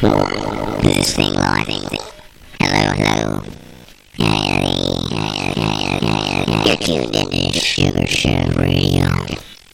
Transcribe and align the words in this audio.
Thing 0.00 1.34
live? 1.34 1.68
Hello, 2.58 2.84
hello. 2.96 3.42
You're 6.64 6.76
tuned 6.76 7.14
into 7.14 7.60
Sugar 7.60 8.06
Show 8.06 8.30
Radio. 8.56 9.04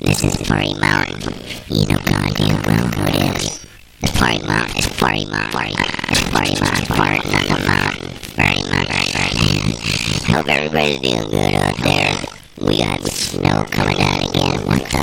This 0.00 0.24
is 0.24 0.36
Party 0.48 0.74
Mountain. 0.80 1.32
You 1.68 1.86
know 1.86 2.00
goddamn 2.00 2.60
well 2.66 2.88
who 2.88 3.04
it 3.06 3.36
is. 3.36 3.64
It's 4.02 4.18
Party 4.18 4.42
Mountain. 4.44 4.76
It's 4.76 4.88
Party 4.98 5.26
Mountain. 5.26 5.52
Party 5.52 5.74
Mountain. 5.76 6.04
It's 6.10 6.24
Party 6.28 6.54
Mountain. 6.60 6.86
Party 6.96 7.28
on 7.28 7.46
the 7.46 7.60
mountain. 7.68 8.10
Party 8.34 8.62
Mountain. 8.68 10.34
Hope 10.34 10.48
everybody's 10.48 10.98
doing 10.98 11.30
good 11.30 11.54
out 11.54 11.76
there. 11.84 12.18
We 12.62 12.78
got 12.78 13.00
snow 13.04 13.64
coming 13.70 13.96
down 13.96 14.28
again. 14.28 14.66
What 14.66 14.82
the 14.90 15.02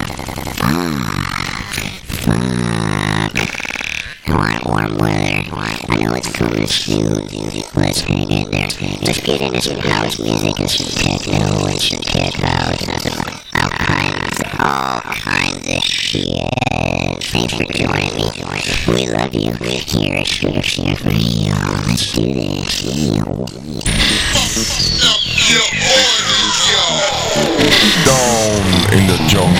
fuck? 0.58 1.33
It's 6.64 6.76
soon. 6.76 7.04
Let's 7.76 8.02
hang 8.02 8.32
in 8.32 8.52
there. 8.52 8.70
Let's 9.02 9.20
get 9.20 9.42
into 9.42 9.62
some 9.62 9.80
house 9.80 10.20
music 10.20 10.60
and 10.60 10.70
some 10.70 10.88
techno 10.88 11.66
and 11.68 11.80
some 11.80 12.00
tech 12.00 12.34
house 12.36 12.82
and 12.88 13.02
some 13.02 13.20
all 13.56 13.70
kinds, 13.70 14.42
all 14.60 15.02
kinds 15.02 15.68
of 15.68 15.84
shit. 15.84 16.48
Thanks 17.32 17.54
for 17.54 17.66
joining 17.66 18.16
me. 18.16 18.32
We 18.88 19.08
love 19.12 19.34
you. 19.34 19.52
Here 19.54 20.16
at 20.16 20.28
Share 20.28 20.54
Radio. 20.54 21.56
Let's 21.88 22.14
do 22.14 22.34
this. 22.34 22.84
Down 28.06 28.64
in 28.94 29.08
the 29.08 29.18
jungle. 29.28 29.54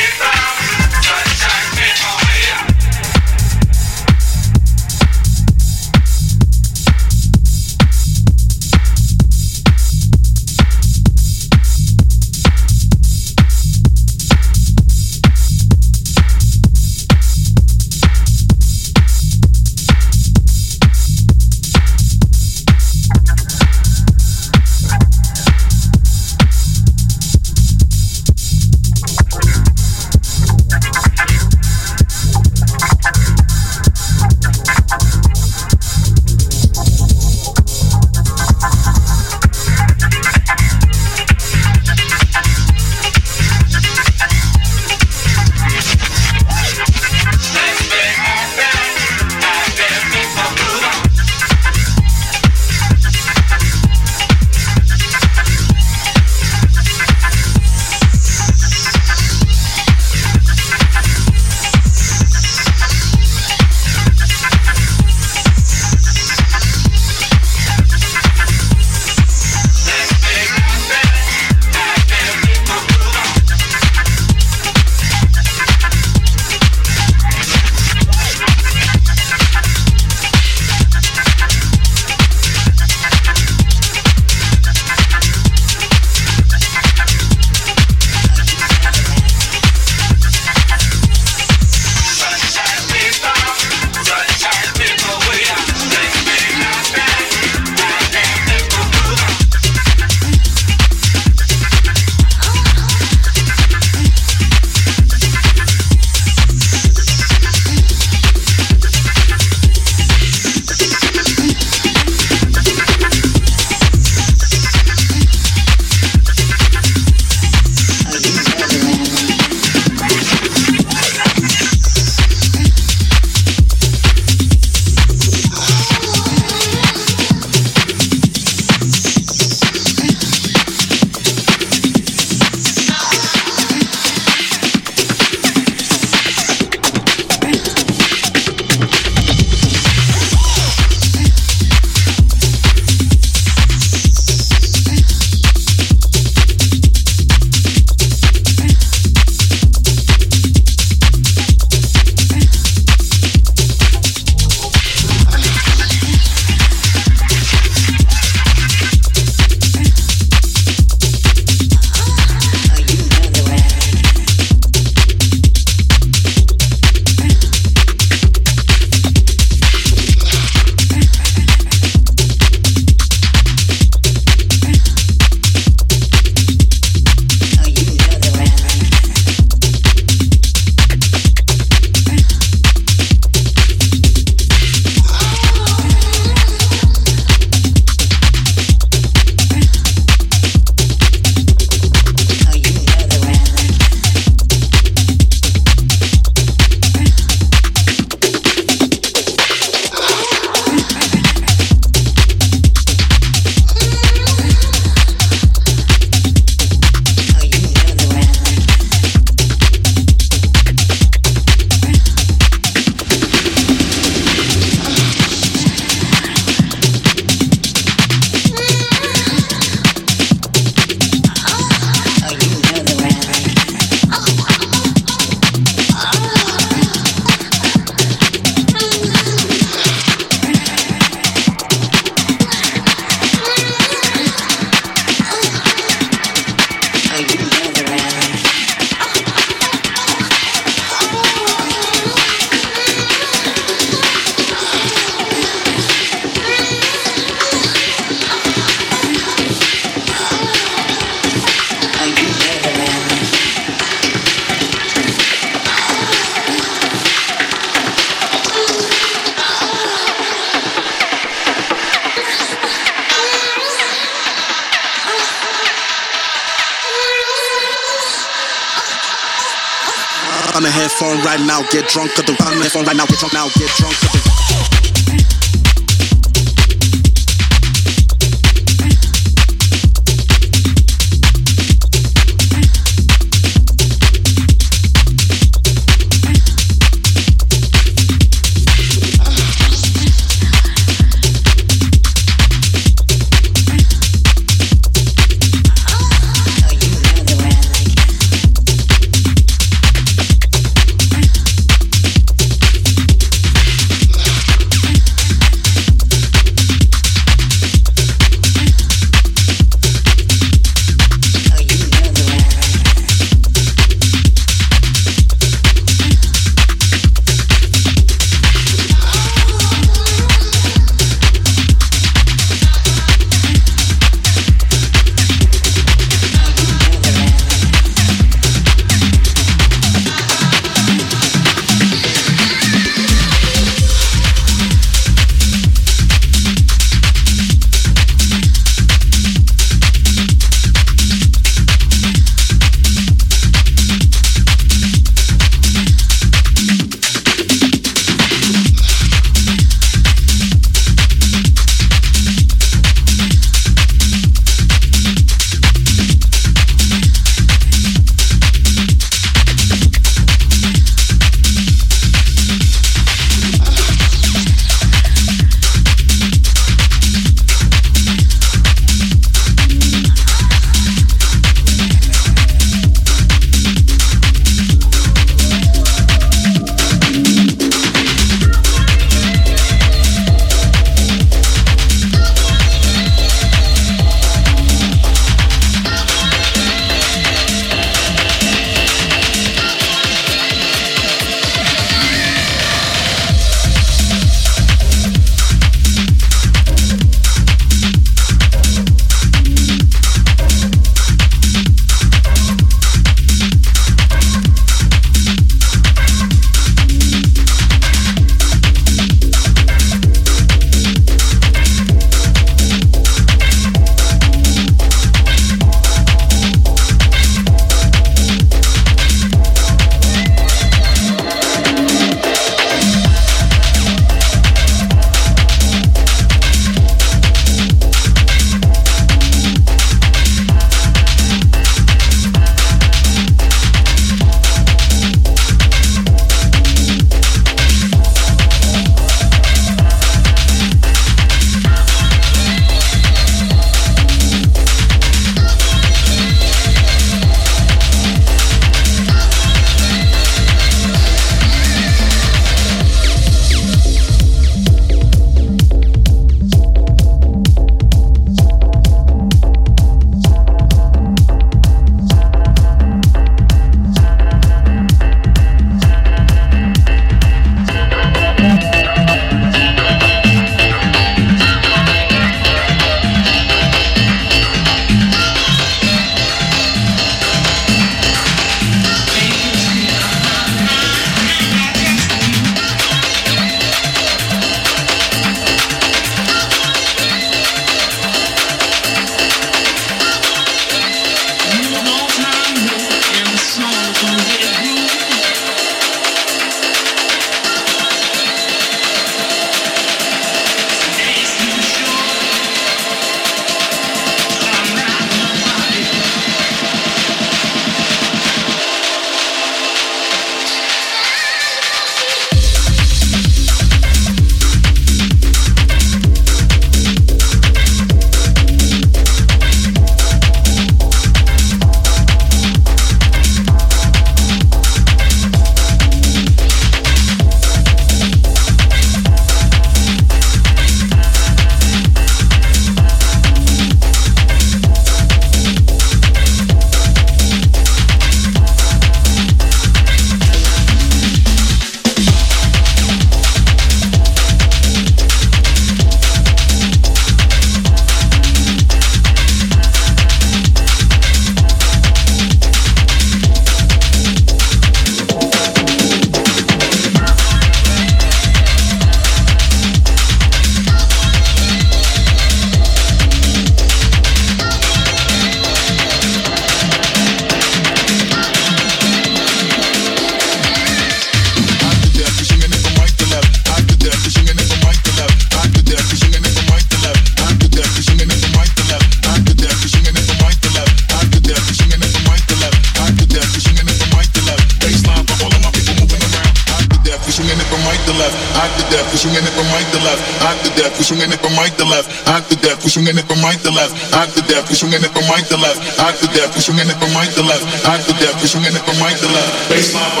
pushing 594.61 594.83
it 594.83 594.91
from 594.93 595.09
right 595.09 595.25
to 595.25 595.37
left, 595.37 595.79
after 595.79 596.05
that, 596.05 596.29
pushing 596.33 596.55
it 596.55 596.69
from 596.77 596.93
right 596.93 597.09
to 597.09 597.23
left, 597.23 597.65
after 597.65 597.93
that, 597.93 598.13
pushing 598.21 598.43
it 598.43 598.53
from 598.53 598.77
right 598.77 598.97
to 598.97 599.07
left. 599.07 599.49
Baseline. 599.49 600.00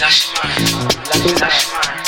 lâche, 0.00 0.28
lâche, 1.14 1.40
lâche. 1.40 1.99